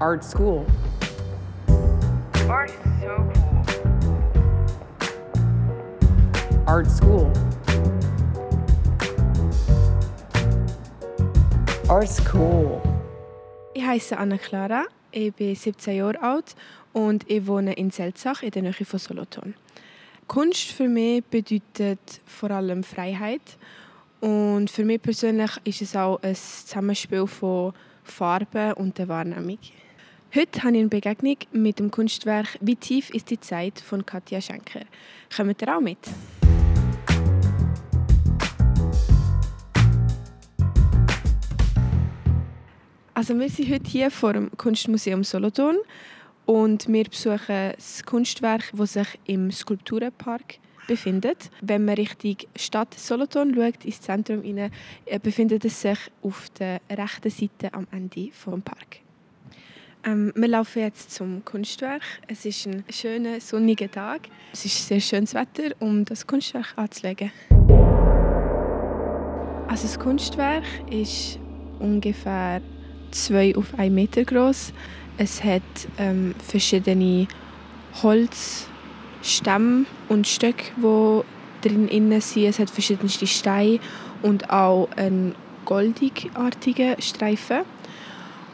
Art 0.00 0.24
school. 0.24 0.64
Art 2.48 2.70
is 2.70 2.76
so 3.00 3.30
cool. 3.34 3.62
Art 6.66 6.90
school. 6.90 7.30
Art 11.86 12.08
school. 12.08 12.80
Ich 13.74 13.84
heiße 13.84 14.16
Anna 14.16 14.38
Clara, 14.38 14.86
ich 15.10 15.34
bin 15.34 15.54
17 15.54 15.94
Jahre 15.94 16.22
alt 16.22 16.56
und 16.94 17.30
ich 17.30 17.46
wohne 17.46 17.74
in 17.74 17.90
Selzach 17.90 18.42
in 18.42 18.52
der 18.52 18.62
Nähe 18.62 18.72
von 18.72 18.98
Solothurn. 18.98 19.54
Kunst 20.26 20.72
für 20.72 20.88
mich 20.88 21.22
bedeutet 21.26 22.22
vor 22.24 22.50
allem 22.52 22.84
Freiheit 22.84 23.58
und 24.22 24.70
für 24.70 24.86
mich 24.86 25.02
persönlich 25.02 25.50
ist 25.64 25.82
es 25.82 25.94
auch 25.94 26.22
ein 26.22 26.34
Zusammenspiel 26.34 27.26
von 27.26 27.74
Farben 28.02 28.72
und 28.72 28.96
der 28.96 29.08
Wahrnehmung. 29.08 29.58
Heute 30.32 30.62
habe 30.62 30.76
ich 30.76 30.82
eine 30.82 30.88
Begegnung 30.88 31.38
mit 31.50 31.80
dem 31.80 31.90
Kunstwerk 31.90 32.56
«Wie 32.60 32.76
tief 32.76 33.10
ist 33.10 33.30
die 33.30 33.40
Zeit» 33.40 33.80
von 33.80 34.06
Katja 34.06 34.40
Schenker. 34.40 34.82
Kommt 35.36 35.60
ihr 35.60 35.76
auch 35.76 35.80
mit? 35.80 35.98
Also 43.12 43.36
wir 43.36 43.48
sind 43.48 43.72
heute 43.72 43.90
hier 43.90 44.12
vor 44.12 44.34
dem 44.34 44.56
Kunstmuseum 44.56 45.24
Solothurn 45.24 45.78
und 46.46 46.86
wir 46.86 47.04
besuchen 47.06 47.72
das 47.74 48.04
Kunstwerk, 48.04 48.70
das 48.72 48.92
sich 48.92 49.18
im 49.24 49.50
Skulpturenpark 49.50 50.60
befindet. 50.86 51.50
Wenn 51.60 51.84
man 51.84 51.96
Richtung 51.96 52.36
Stadt 52.54 52.94
Solothurn 52.94 53.52
schaut, 53.56 53.84
ins 53.84 54.00
Zentrum 54.00 54.42
hinein, 54.42 54.70
befindet 55.24 55.64
es 55.64 55.80
sich 55.80 55.98
auf 56.22 56.50
der 56.50 56.80
rechten 56.88 57.30
Seite 57.30 57.74
am 57.74 57.88
Ende 57.90 58.28
des 58.28 58.62
Park. 58.64 59.00
Ähm, 60.04 60.32
wir 60.34 60.48
laufen 60.48 60.80
jetzt 60.80 61.12
zum 61.12 61.44
Kunstwerk. 61.44 62.02
Es 62.26 62.46
ist 62.46 62.66
ein 62.66 62.84
schöner, 62.88 63.40
sonniger 63.40 63.90
Tag. 63.90 64.22
Es 64.52 64.64
ist 64.64 64.88
sehr 64.88 65.00
schönes 65.00 65.34
Wetter, 65.34 65.74
um 65.78 66.04
das 66.04 66.26
Kunstwerk 66.26 66.72
anzulegen. 66.76 67.30
Also 69.68 69.82
das 69.86 69.98
Kunstwerk 69.98 70.64
ist 70.90 71.38
ungefähr 71.78 72.62
zwei 73.10 73.54
auf 73.54 73.78
einen 73.78 73.94
Meter 73.94 74.24
groß. 74.24 74.72
Es 75.18 75.44
hat 75.44 75.62
ähm, 75.98 76.34
verschiedene 76.38 77.28
Holzstämme 78.02 79.84
und 80.08 80.26
Stöcke, 80.26 80.72
die 80.78 81.68
drin 81.68 81.88
innen 81.88 82.20
sind. 82.22 82.46
Es 82.46 82.58
hat 82.58 82.70
verschiedenste 82.70 83.26
Steine 83.26 83.80
und 84.22 84.48
auch 84.48 84.88
einen 84.96 85.34
goldigartigen 85.66 87.00
Streifen. 87.02 87.60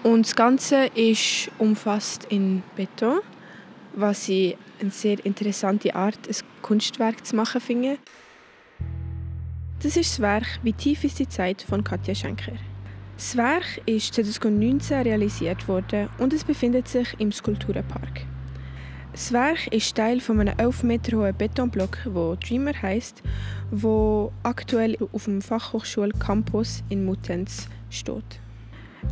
Und 0.06 0.24
das 0.24 0.36
Ganze 0.36 0.86
ist 0.94 1.50
umfasst 1.58 2.28
in 2.30 2.62
Beton, 2.76 3.18
was 3.92 4.28
ich 4.28 4.56
eine 4.80 4.92
sehr 4.92 5.26
interessante 5.26 5.96
Art, 5.96 6.28
ein 6.28 6.36
Kunstwerk 6.62 7.26
zu 7.26 7.34
machen 7.34 7.60
finde. 7.60 7.98
Das 9.82 9.96
ist 9.96 10.12
das 10.12 10.20
Werk 10.20 10.46
«Wie 10.62 10.74
tief 10.74 11.02
ist 11.02 11.18
die 11.18 11.28
Zeit» 11.28 11.60
von 11.60 11.82
Katja 11.82 12.14
Schenker. 12.14 12.52
Das 13.16 13.36
Werk 13.36 13.82
ist 13.86 14.14
2019 14.14 15.02
realisiert 15.02 15.66
worden 15.66 16.08
und 16.18 16.32
es 16.32 16.44
befindet 16.44 16.86
sich 16.86 17.08
im 17.18 17.32
Skulpturenpark. 17.32 18.26
Das 19.10 19.32
Werk 19.32 19.66
ist 19.72 19.96
Teil 19.96 20.20
von 20.20 20.38
einem 20.38 20.56
11 20.56 20.84
Meter 20.84 21.16
hohen 21.16 21.36
Betonblock, 21.36 21.98
wo 22.04 22.36
Dreamer 22.36 22.80
heißt, 22.80 23.24
wo 23.72 24.30
aktuell 24.44 24.96
auf 25.12 25.24
dem 25.24 25.42
Fachhochschul 25.42 26.12
Campus 26.12 26.84
in 26.90 27.04
Muttenz 27.04 27.68
steht. 27.90 28.38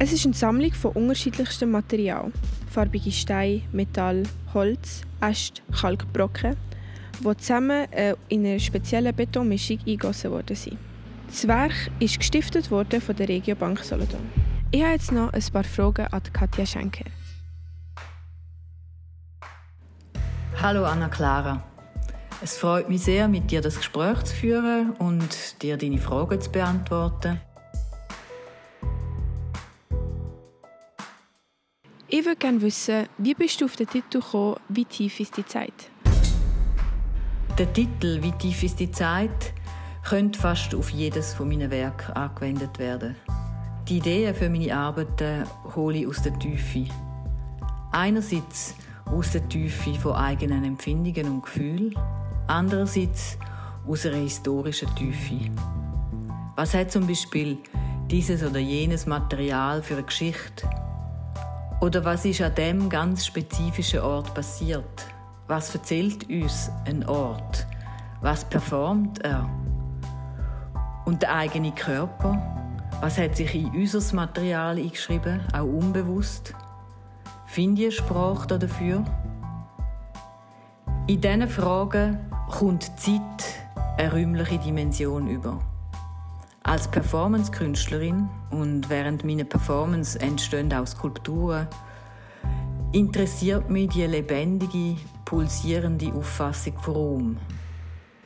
Es 0.01 0.13
ist 0.13 0.25
eine 0.25 0.35
Sammlung 0.35 0.73
von 0.73 0.91
unterschiedlichstem 0.93 1.71
Material. 1.71 2.33
Farbige 2.69 3.13
Steine, 3.13 3.63
Metall, 3.71 4.25
Holz, 4.53 5.03
Äste, 5.21 5.63
Kalkbrocken, 5.73 6.57
die 7.21 7.37
zusammen 7.37 7.91
äh, 7.93 8.17
in 8.29 8.45
einer 8.45 8.59
speziellen 8.59 9.15
Betonmischung 9.15 9.79
eingegossen 9.79 10.33
worden 10.33 10.57
sind. 10.57 10.79
Das 11.29 11.47
Werk 11.47 11.91
ist 12.01 12.19
gestiftet 12.19 12.73
worden 12.73 13.01
von 13.01 13.15
der 13.15 13.29
Regiobank 13.29 13.79
Solothurn. 13.85 14.29
Ich 14.73 14.83
habe 14.83 14.95
jetzt 14.95 15.13
noch 15.13 15.33
ein 15.33 15.45
paar 15.53 15.65
Fragen 15.65 16.07
an 16.09 16.23
Katja 16.33 16.67
Schenker. 16.67 17.05
Hallo 20.61 20.85
Anna 20.85 21.09
Clara. 21.09 21.63
Es 22.43 22.59
freut 22.59 22.89
mich 22.89 23.03
sehr, 23.03 23.29
mit 23.29 23.49
dir 23.51 23.61
das 23.61 23.77
Gespräch 23.77 24.25
zu 24.25 24.35
führen 24.35 24.91
und 24.99 25.63
dir 25.63 25.77
deine 25.77 25.99
Fragen 25.99 26.41
zu 26.41 26.51
beantworten. 26.51 27.41
Ich 32.17 32.25
würde 32.25 32.37
gerne 32.37 32.63
wissen, 32.63 33.09
wie 33.19 33.35
bist 33.35 33.61
du 33.61 33.65
auf 33.65 33.75
den 33.75 33.89
Titel 33.89 34.21
gekommen, 34.21 34.55
«Wie 34.69 34.85
tief 34.85 35.19
ist 35.19 35.37
die 35.37 35.45
Zeit?» 35.45 35.91
Der 37.59 37.73
Titel 37.73 38.23
«Wie 38.23 38.31
tief 38.31 38.63
ist 38.63 38.79
die 38.79 38.93
Zeit» 38.93 39.53
könnte 40.09 40.39
fast 40.39 40.77
auf 40.77 40.91
jedes 40.91 41.35
von 41.35 41.49
meinen 41.49 41.73
Werken 41.73 42.13
angewendet 42.13 42.79
werden. 42.79 43.17
Die 43.89 43.97
Ideen 43.97 44.33
für 44.33 44.49
meine 44.49 44.77
Arbeiten 44.77 45.43
hole 45.75 45.99
ich 45.99 46.07
aus 46.07 46.23
der 46.23 46.39
Tiefe. 46.39 46.87
Einerseits 47.91 48.77
aus 49.07 49.33
der 49.33 49.49
Tiefe 49.49 49.95
von 49.95 50.13
eigenen 50.13 50.63
Empfindungen 50.63 51.29
und 51.29 51.43
Gefühlen, 51.43 51.97
andererseits 52.47 53.39
aus 53.89 54.07
einer 54.07 54.19
historischen 54.19 54.95
Tiefe. 54.95 55.51
Was 56.55 56.75
hat 56.75 56.93
zum 56.93 57.09
Beispiel 57.09 57.59
dieses 58.09 58.45
oder 58.45 58.61
jenes 58.61 59.05
Material 59.05 59.83
für 59.83 59.95
eine 59.95 60.05
Geschichte? 60.05 60.69
Oder 61.81 62.05
was 62.05 62.25
ist 62.25 62.41
an 62.41 62.55
dem 62.55 62.89
ganz 62.89 63.27
spezifischen 63.27 64.01
Ort 64.01 64.33
passiert? 64.35 65.07
Was 65.47 65.75
erzählt 65.75 66.29
uns 66.31 66.71
ein 66.87 67.07
Ort? 67.07 67.67
Was 68.23 68.45
performt 68.45 69.23
er? 69.25 69.49
Und 71.05 71.23
der 71.23 71.35
eigene 71.35 71.73
Körper? 71.73 72.41
Was 73.01 73.19
hat 73.19 73.37
sich 73.37 73.55
in 73.55 73.67
unser 73.71 74.15
Material 74.15 74.79
eingeschrieben, 74.79 75.41
auch 75.53 75.65
unbewusst? 75.65 76.55
Finde 77.45 77.83
ich 77.83 77.89
eine 77.89 77.93
Sprache 77.93 78.59
dafür? 78.59 79.05
In 81.07 81.21
diesen 81.21 81.49
Fragen 81.49 82.31
kommt 82.51 82.89
die 82.89 83.21
Zeit 83.21 83.45
eine 83.99 84.11
räumliche 84.11 84.59
Dimension 84.59 85.29
über. 85.29 85.59
Als 86.67 86.91
Performance-Künstlerin 86.91 88.27
und 88.51 88.89
während 88.89 89.23
meiner 89.23 89.45
Performance 89.45 90.19
entstehen 90.19 90.73
auch 90.73 90.87
Skulpturen, 90.87 91.69
interessiert 92.93 93.69
mich 93.69 93.91
die 93.91 94.07
lebendige, 94.07 94.97
pulsierende 95.27 96.11
Auffassung 96.15 96.79
von 96.79 96.95
Raum. 96.95 97.37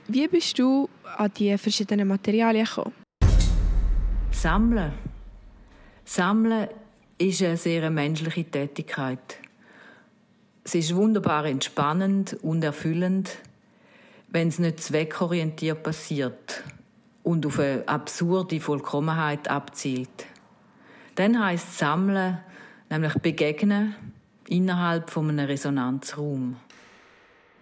Wie 0.07 0.29
bist 0.29 0.57
du 0.57 0.89
an 1.17 1.33
die 1.37 1.59
verschiedenen 1.59 2.07
Materialien 2.07 2.65
gekommen? 2.65 2.95
Sammeln. 4.31 4.93
Sammeln 6.05 6.69
ist 7.19 7.43
eine 7.43 7.57
sehr 7.57 7.91
menschliche 7.91 8.45
Tätigkeit. 8.45 9.39
Es 10.63 10.77
ist 10.77 10.95
wunderbar 10.95 11.45
entspannend 11.47 12.39
und 12.43 12.63
erfüllend, 12.63 13.37
wenn 14.29 14.47
es 14.47 14.61
nicht 14.61 14.81
zweckorientiert 14.81 15.83
passiert 15.83 16.63
und 17.29 17.45
auf 17.45 17.59
eine 17.59 17.87
absurde 17.87 18.59
Vollkommenheit 18.59 19.51
abzielt. 19.51 20.25
Dann 21.15 21.39
heißt 21.39 21.77
Sammeln 21.77 22.39
nämlich 22.89 23.13
begegnen 23.17 23.95
innerhalb 24.49 25.11
von 25.11 25.29
einem 25.29 25.45
Resonanzraum. 25.45 26.57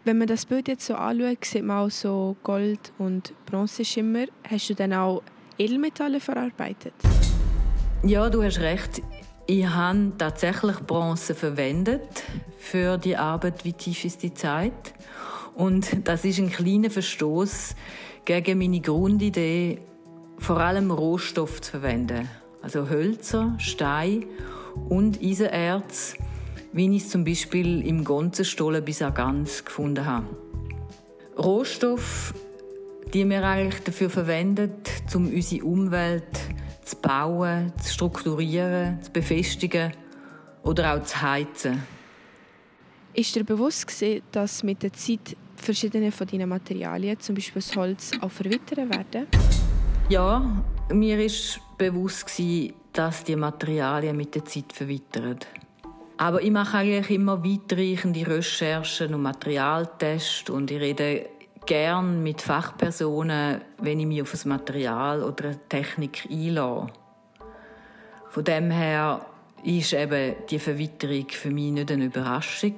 Wenn 0.05 0.19
man 0.19 0.29
das 0.29 0.47
Bild 0.47 0.69
jetzt 0.69 0.87
so 0.87 0.95
anschaut, 0.95 1.45
sieht 1.45 1.65
man 1.65 1.79
auch 1.79 1.91
so 1.91 2.37
Gold- 2.45 2.93
und 2.99 3.33
Bronzeschimmer. 3.47 4.27
Hast 4.49 4.71
du 4.71 4.75
dann 4.75 4.93
auch 4.93 5.21
Edelmetalle 5.59 6.21
verarbeitet? 6.21 6.95
Ja, 8.05 8.31
du 8.31 8.45
hast 8.45 8.61
recht. 8.61 9.03
Ich 9.49 9.67
habe 9.67 10.13
tatsächlich 10.17 10.77
Bronze 10.77 11.35
verwendet 11.35 12.23
für 12.61 12.99
die 12.99 13.17
Arbeit 13.17 13.65
«Wie 13.65 13.73
tief 13.73 14.05
ist 14.05 14.23
die 14.23 14.33
Zeit?» 14.33 14.95
Und 15.57 16.07
das 16.07 16.25
ist 16.25 16.39
ein 16.39 16.51
kleiner 16.51 16.91
Verstoß 16.91 17.75
gegen 18.27 18.59
meine 18.59 18.81
Grundidee, 18.81 19.79
vor 20.37 20.59
allem 20.59 20.91
Rohstoff 20.91 21.63
zu 21.63 21.71
verwenden. 21.71 22.29
Also 22.61 22.91
Hölzer, 22.91 23.55
Stein 23.59 24.27
und 24.89 25.23
Eisenerz, 25.23 26.17
wie 26.73 26.95
ich 26.95 27.05
es 27.05 27.09
zum 27.09 27.25
Beispiel 27.25 27.87
im 27.87 28.05
Gonzenstollen 28.05 28.85
bis 28.85 28.99
ganz 28.99 29.65
gefunden 29.65 30.05
habe. 30.05 30.27
Rohstoff, 31.39 32.35
die 33.15 33.29
wir 33.29 33.45
eigentlich 33.45 33.85
dafür 33.85 34.11
verwenden, 34.11 34.73
um 35.15 35.29
unsere 35.29 35.65
Umwelt 35.65 36.25
zu 36.85 36.97
bauen, 36.97 37.73
zu 37.81 37.93
strukturieren, 37.93 39.01
zu 39.03 39.13
befestigen 39.13 39.93
oder 40.65 40.95
auch 40.95 41.05
zu 41.05 41.23
heizen. 41.23 41.83
Ist 43.15 43.37
dir 43.37 43.45
bewusst 43.45 43.87
gewesen, 43.87 44.23
dass 44.33 44.65
mit 44.65 44.83
der 44.83 44.93
Zeit 44.93 45.37
verschiedene 45.61 46.13
von 46.13 46.27
deinen 46.27 46.49
Materialien, 46.49 47.19
zum 47.21 47.35
Beispiel 47.35 47.63
das 47.63 47.77
Holz, 47.77 48.11
auch 48.21 48.31
verwittern 48.31 48.91
werden? 48.91 49.27
Ja, 50.09 50.65
mir 50.93 51.25
ist 51.25 51.61
bewusst 51.77 52.31
dass 52.93 53.25
die 53.25 53.37
Materialien 53.37 54.17
mit 54.17 54.35
der 54.35 54.45
Zeit 54.47 54.73
verwittern. 54.73 55.39
Aber 56.17 56.43
ich 56.43 56.51
mache 56.51 56.79
eigentlich 56.79 57.11
immer 57.11 57.45
weitreichende 57.45 58.27
Recherchen 58.27 59.13
und 59.13 59.23
Materialtests 59.23 60.49
und 60.49 60.71
ich 60.71 60.81
rede 60.81 61.29
gern 61.67 62.23
mit 62.23 62.41
Fachpersonen, 62.41 63.61
wenn 63.79 64.01
ich 64.01 64.07
mich 64.07 64.23
auf 64.23 64.33
ein 64.33 64.49
Material 64.49 65.23
oder 65.23 65.49
eine 65.49 65.69
Technik 65.69 66.27
einlasse. 66.31 66.87
Von 68.31 68.45
dem 68.45 68.71
her 68.71 69.27
ist 69.63 69.93
eben 69.93 70.37
die 70.49 70.59
Verwitterung 70.59 71.27
für 71.29 71.51
mich 71.51 71.73
nicht 71.73 71.91
eine 71.91 72.07
Überraschung, 72.07 72.77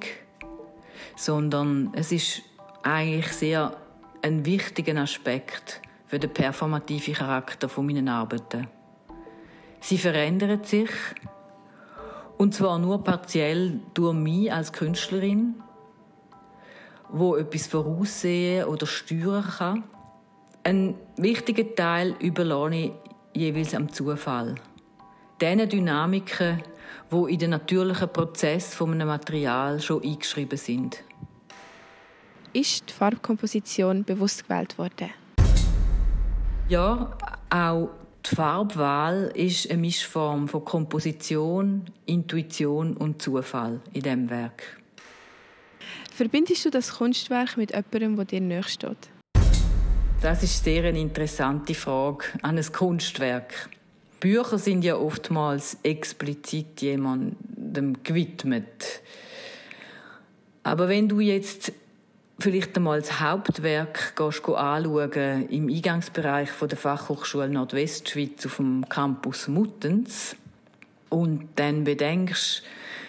sondern 1.15 1.91
es 1.93 2.11
ist 2.11 2.41
eigentlich 2.83 3.31
sehr 3.33 3.75
ein 4.21 4.45
wichtiger 4.45 4.99
Aspekt 5.01 5.81
für 6.07 6.19
den 6.19 6.33
performativen 6.33 7.13
Charakter 7.13 7.69
von 7.69 7.85
meinen 7.85 8.09
Arbeiten. 8.09 8.67
Sie 9.79 9.97
verändern 9.97 10.63
sich 10.63 10.89
und 12.37 12.53
zwar 12.53 12.79
nur 12.79 13.03
partiell 13.03 13.79
durch 13.93 14.13
mich 14.13 14.51
als 14.51 14.71
Künstlerin, 14.71 15.55
wo 17.09 17.35
etwas 17.35 17.67
voraussehen 17.67 18.65
oder 18.65 18.87
steuern 18.87 19.43
kann. 19.43 19.83
Ein 20.63 20.95
wichtiger 21.17 21.75
Teil 21.75 22.15
überlasse 22.19 22.75
ich 22.75 22.91
jeweils 23.33 23.73
am 23.73 23.91
Zufall. 23.91 24.55
Diese 25.41 25.67
Dynamiken, 25.67 26.61
wo 27.09 27.27
in 27.27 27.39
den 27.39 27.51
natürlichen 27.51 28.09
Prozess 28.09 28.73
von 28.73 28.93
einem 28.93 29.07
Material 29.07 29.79
schon 29.79 30.03
eingeschrieben 30.03 30.57
sind. 30.57 31.03
Ist 32.51 32.89
die 32.89 32.93
Farbkomposition 32.93 34.03
bewusst 34.03 34.47
gewählt 34.47 34.77
worden? 34.79 35.11
Ja, 36.67 37.15
auch 37.51 37.89
die 38.25 38.35
Farbwahl 38.35 39.31
ist 39.35 39.69
eine 39.69 39.79
Mischform 39.79 40.47
von 40.47 40.65
Komposition, 40.65 41.85
Intuition 42.07 42.97
und 42.97 43.21
Zufall 43.21 43.81
in 43.93 44.01
diesem 44.01 44.29
Werk. 44.31 44.63
Verbindest 46.11 46.65
du 46.65 46.71
das 46.71 46.97
Kunstwerk 46.97 47.55
mit 47.55 47.71
jemandem, 47.71 48.15
der 48.15 48.25
dir 48.25 48.41
näher 48.41 48.63
steht? 48.63 49.09
Das 50.21 50.41
ist 50.41 50.63
sehr 50.63 50.83
eine 50.85 50.99
interessante 50.99 51.75
Frage 51.75 52.25
an 52.41 52.57
ein 52.57 52.71
Kunstwerk. 52.73 53.69
Bücher 54.19 54.57
sind 54.57 54.83
ja 54.83 54.97
oftmals 54.97 55.77
explizit 55.83 56.81
jemandem 56.81 58.03
gewidmet. 58.03 59.01
Aber 60.63 60.89
wenn 60.89 61.07
du 61.07 61.19
jetzt 61.19 61.71
vielleicht 62.39 62.75
einmal 62.77 62.99
das 62.99 63.19
Hauptwerk 63.19 64.15
gehst, 64.15 64.47
anschauen 64.47 65.49
im 65.49 65.69
Eingangsbereich 65.69 66.49
der 66.61 66.77
Fachhochschule 66.77 67.49
Nordwestschweiz 67.49 68.45
auf 68.45 68.57
dem 68.57 68.87
Campus 68.87 69.47
Muttens. 69.47 70.35
Und 71.09 71.49
dann 71.55 71.83
bedenkst, 71.83 72.63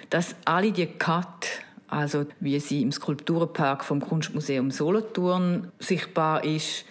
dass 0.08 0.34
alle 0.44 0.72
die 0.72 0.86
Cut, 0.86 1.48
also 1.88 2.26
wie 2.40 2.58
sie 2.60 2.82
im 2.82 2.92
Skulpturenpark 2.92 3.84
vom 3.84 4.00
Kunstmuseum 4.00 4.70
Solothurn 4.70 5.70
sichtbar 5.78 6.44
ist, 6.44 6.84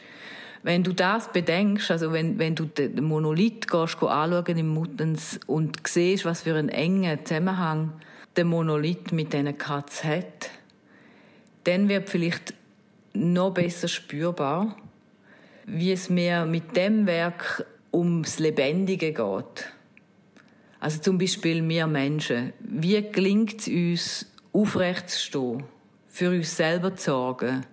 wenn 0.61 0.83
du 0.83 0.93
das 0.93 1.31
bedenkst, 1.31 1.89
also 1.89 2.11
wenn, 2.11 2.37
wenn 2.37 2.55
du 2.55 2.65
den 2.65 3.03
Monolith 3.03 3.67
gehst, 3.67 4.01
anschauen 4.03 4.57
im 4.57 4.67
Muttens 4.67 5.39
und 5.47 5.87
siehst, 5.87 6.25
was 6.25 6.41
für 6.41 6.55
einen 6.55 6.69
engen 6.69 7.25
Zusammenhang 7.25 7.93
der 8.35 8.45
Monolith 8.45 9.11
mit 9.11 9.31
diesen 9.33 9.57
Cuts 9.57 10.03
hat, 10.03 10.49
dann 11.69 11.87
wird 11.87 12.09
vielleicht 12.09 12.55
noch 13.13 13.53
besser 13.53 13.87
spürbar, 13.87 14.75
wie 15.65 15.91
es 15.91 16.09
mir 16.09 16.45
mit 16.45 16.75
dem 16.75 17.05
Werk 17.05 17.65
ums 17.93 18.39
Lebendige 18.39 19.13
geht. 19.13 19.71
Also 20.79 20.99
zum 20.99 21.19
Beispiel 21.19 21.67
wir 21.67 21.85
Menschen. 21.85 22.53
Wie 22.59 23.01
gelingt 23.11 23.67
es 23.67 23.67
uns, 23.67 24.25
aufrecht 24.51 25.09
zu 25.09 25.19
stehen, 25.19 25.63
für 26.07 26.31
uns 26.31 26.57
selber 26.57 26.95
zu 26.95 27.11
sorgen, 27.11 27.65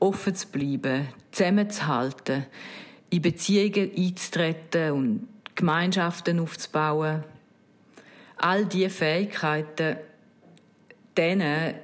offen 0.00 0.34
zu 0.34 0.48
bleiben, 0.48 1.06
zusammenzuhalten, 1.30 2.46
in 3.10 3.22
Beziehungen 3.22 3.92
einzutreten 3.96 4.92
und 4.92 5.28
Gemeinschaften 5.54 6.40
aufzubauen? 6.40 7.22
All 8.38 8.66
diese 8.66 8.90
Fähigkeiten, 8.90 9.98
denen 11.16 11.74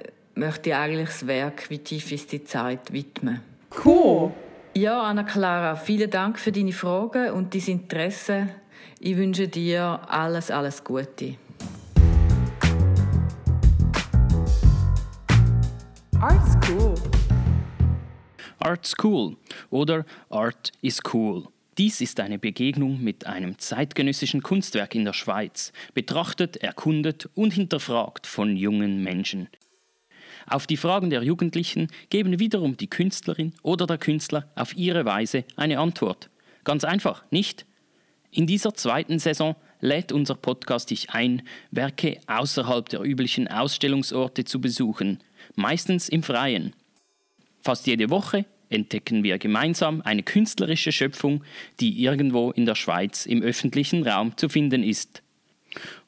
möchte 0.41 0.71
ich 0.71 0.75
eigentlich 0.75 1.07
das 1.07 1.27
Werk 1.27 1.69
«Wie 1.69 1.77
tief 1.77 2.11
ist 2.11 2.31
die 2.31 2.43
Zeit» 2.43 2.91
widmen. 2.91 3.41
Cool. 3.85 4.31
Ja, 4.75 5.03
Anna-Clara, 5.03 5.75
vielen 5.75 6.09
Dank 6.09 6.39
für 6.39 6.51
deine 6.51 6.71
Fragen 6.71 7.29
und 7.29 7.53
dein 7.53 7.61
Interesse. 7.61 8.47
Ich 8.99 9.15
wünsche 9.17 9.47
dir 9.47 10.01
alles, 10.07 10.49
alles 10.49 10.83
Gute. 10.83 11.35
Art 16.19 16.63
School. 16.63 16.95
Art 18.57 18.87
School 18.87 19.37
oder 19.69 20.05
Art 20.31 20.71
is 20.81 21.01
Cool. 21.13 21.43
Dies 21.77 22.01
ist 22.01 22.19
eine 22.19 22.39
Begegnung 22.39 22.99
mit 22.99 23.27
einem 23.27 23.59
zeitgenössischen 23.59 24.41
Kunstwerk 24.41 24.95
in 24.95 25.05
der 25.05 25.13
Schweiz, 25.13 25.71
betrachtet, 25.93 26.57
erkundet 26.57 27.29
und 27.35 27.53
hinterfragt 27.53 28.25
von 28.25 28.57
jungen 28.57 29.03
Menschen. 29.03 29.47
Auf 30.51 30.67
die 30.67 30.75
Fragen 30.75 31.09
der 31.09 31.23
Jugendlichen 31.23 31.87
geben 32.09 32.37
wiederum 32.37 32.75
die 32.75 32.89
Künstlerin 32.89 33.53
oder 33.63 33.87
der 33.87 33.97
Künstler 33.97 34.49
auf 34.55 34.75
ihre 34.75 35.05
Weise 35.05 35.45
eine 35.55 35.79
Antwort. 35.79 36.29
Ganz 36.65 36.83
einfach, 36.83 37.23
nicht? 37.31 37.65
In 38.31 38.47
dieser 38.47 38.73
zweiten 38.73 39.17
Saison 39.17 39.55
lädt 39.79 40.11
unser 40.11 40.35
Podcast 40.35 40.91
dich 40.91 41.11
ein, 41.11 41.43
Werke 41.71 42.19
außerhalb 42.27 42.89
der 42.89 43.01
üblichen 43.01 43.47
Ausstellungsorte 43.47 44.43
zu 44.43 44.59
besuchen, 44.59 45.23
meistens 45.55 46.09
im 46.09 46.21
Freien. 46.21 46.73
Fast 47.61 47.87
jede 47.87 48.09
Woche 48.09 48.43
entdecken 48.67 49.23
wir 49.23 49.37
gemeinsam 49.37 50.01
eine 50.01 50.21
künstlerische 50.21 50.91
Schöpfung, 50.91 51.45
die 51.79 52.03
irgendwo 52.03 52.51
in 52.51 52.65
der 52.65 52.75
Schweiz 52.75 53.25
im 53.25 53.41
öffentlichen 53.41 54.05
Raum 54.05 54.35
zu 54.35 54.49
finden 54.49 54.83
ist. 54.83 55.23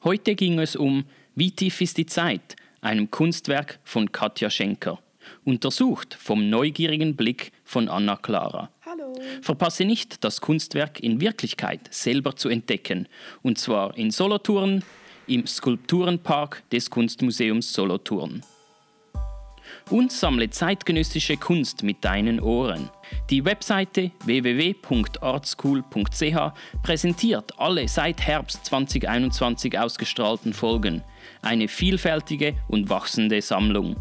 Heute 0.02 0.34
ging 0.34 0.58
es 0.58 0.76
um 0.76 1.06
Wie 1.34 1.50
tief 1.50 1.80
ist 1.80 1.96
die 1.96 2.06
Zeit? 2.06 2.56
Einem 2.84 3.10
Kunstwerk 3.10 3.78
von 3.82 4.12
Katja 4.12 4.50
Schenker. 4.50 4.98
Untersucht 5.44 6.14
vom 6.14 6.50
neugierigen 6.50 7.16
Blick 7.16 7.52
von 7.64 7.88
Anna 7.88 8.16
Clara. 8.16 8.70
Hallo. 8.84 9.14
Verpasse 9.40 9.84
nicht, 9.86 10.22
das 10.22 10.40
Kunstwerk 10.40 11.00
in 11.00 11.20
Wirklichkeit 11.20 11.80
selber 11.90 12.36
zu 12.36 12.50
entdecken. 12.50 13.08
Und 13.42 13.58
zwar 13.58 13.96
in 13.96 14.10
Solothurn, 14.10 14.84
im 15.26 15.46
Skulpturenpark 15.46 16.62
des 16.70 16.90
Kunstmuseums 16.90 17.72
Solothurn. 17.72 18.42
Und 19.90 20.12
sammle 20.12 20.50
zeitgenössische 20.50 21.36
Kunst 21.36 21.82
mit 21.82 22.04
deinen 22.04 22.38
Ohren. 22.40 22.90
Die 23.30 23.44
Webseite 23.44 24.12
www.artschool.ch 24.24 26.52
präsentiert 26.82 27.58
alle 27.58 27.88
seit 27.88 28.22
Herbst 28.22 28.64
2021 28.66 29.76
ausgestrahlten 29.78 30.52
Folgen. 30.52 31.02
Eine 31.42 31.68
vielfältige 31.68 32.54
und 32.68 32.88
wachsende 32.88 33.42
Sammlung. 33.42 33.96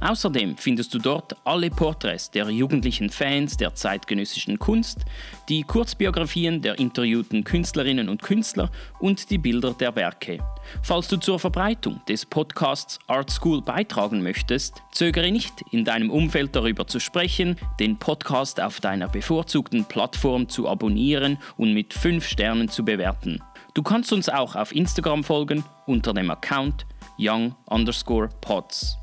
Außerdem 0.00 0.56
findest 0.56 0.92
du 0.94 0.98
dort 0.98 1.36
alle 1.44 1.70
Porträts 1.70 2.30
der 2.30 2.48
jugendlichen 2.50 3.10
Fans 3.10 3.56
der 3.56 3.74
zeitgenössischen 3.74 4.58
Kunst, 4.58 5.00
die 5.48 5.62
Kurzbiografien 5.62 6.62
der 6.62 6.78
interviewten 6.78 7.44
Künstlerinnen 7.44 8.08
und 8.08 8.22
Künstler 8.22 8.70
und 8.98 9.30
die 9.30 9.38
Bilder 9.38 9.74
der 9.74 9.94
Werke. 9.96 10.38
Falls 10.82 11.08
du 11.08 11.16
zur 11.16 11.38
Verbreitung 11.38 12.00
des 12.08 12.26
Podcasts 12.26 12.98
Art 13.06 13.30
School 13.30 13.62
beitragen 13.62 14.22
möchtest, 14.22 14.82
zögere 14.92 15.30
nicht, 15.30 15.52
in 15.70 15.84
deinem 15.84 16.10
Umfeld 16.10 16.54
darüber 16.56 16.86
zu 16.86 17.00
sprechen, 17.00 17.56
den 17.78 17.98
Podcast 17.98 18.60
auf 18.60 18.80
deiner 18.80 19.08
bevorzugten 19.08 19.84
Plattform 19.84 20.48
zu 20.48 20.68
abonnieren 20.68 21.38
und 21.56 21.72
mit 21.72 21.94
5 21.94 22.26
Sternen 22.26 22.68
zu 22.68 22.84
bewerten. 22.84 23.40
Du 23.74 23.82
kannst 23.82 24.12
uns 24.12 24.28
auch 24.28 24.56
auf 24.56 24.74
Instagram 24.74 25.22
folgen 25.22 25.64
unter 25.86 26.14
dem 26.14 26.30
Account 26.30 26.86
young 27.18 27.54
underscore 27.66 28.28
pods. 28.40 28.96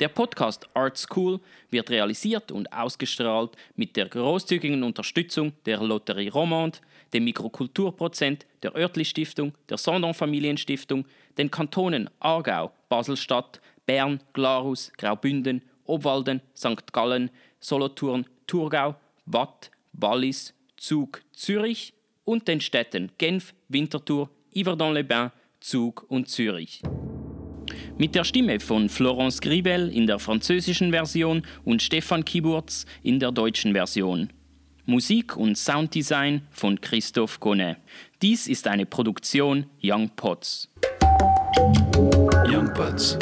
Der 0.00 0.08
Podcast 0.08 0.68
Art 0.74 0.98
School 0.98 1.38
wird 1.70 1.88
realisiert 1.88 2.50
und 2.50 2.72
ausgestrahlt 2.72 3.52
mit 3.76 3.96
der 3.96 4.08
großzügigen 4.08 4.82
Unterstützung 4.82 5.52
der 5.66 5.80
Lotterie 5.80 6.30
Romande, 6.30 6.78
dem 7.12 7.24
Mikrokulturprozent, 7.24 8.44
der 8.64 8.74
Örtli 8.74 9.04
Stiftung, 9.04 9.52
der 9.68 9.78
Sondern 9.78 10.12
Familienstiftung, 10.12 11.06
den 11.38 11.48
Kantonen 11.48 12.10
Aargau, 12.18 12.72
Baselstadt, 12.88 13.60
Bern, 13.86 14.20
Glarus, 14.32 14.90
Graubünden, 14.96 15.62
Obwalden, 15.84 16.40
St. 16.56 16.92
Gallen, 16.92 17.30
Solothurn, 17.60 18.26
Thurgau, 18.48 18.96
Watt, 19.26 19.70
Wallis, 19.92 20.54
Zug, 20.76 21.22
Zürich 21.32 21.94
und 22.24 22.48
den 22.48 22.60
Städten 22.60 23.12
Genf, 23.16 23.54
Winterthur, 23.68 24.28
Yverdon-les-Bains, 24.56 25.30
Zug 25.60 26.04
und 26.08 26.28
Zürich. 26.28 26.82
Mit 27.96 28.16
der 28.16 28.24
Stimme 28.24 28.58
von 28.58 28.88
Florence 28.88 29.40
Grivel 29.40 29.88
in 29.88 30.08
der 30.08 30.18
französischen 30.18 30.90
Version 30.90 31.42
und 31.64 31.80
Stefan 31.80 32.24
Kiburz 32.24 32.86
in 33.04 33.20
der 33.20 33.30
deutschen 33.30 33.72
Version. 33.72 34.30
Musik 34.84 35.36
und 35.36 35.56
Sounddesign 35.56 36.42
von 36.50 36.80
Christoph 36.80 37.38
Gonnet. 37.38 37.76
Dies 38.20 38.48
ist 38.48 38.66
eine 38.66 38.84
Produktion 38.84 39.66
Young 39.82 40.10
Pots. 40.16 40.68
Young 42.48 42.72
Pots. 42.74 43.16